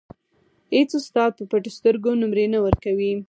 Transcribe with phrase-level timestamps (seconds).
[0.75, 3.11] اېڅ استاد په پټو سترګو نومرې نه ورکوي.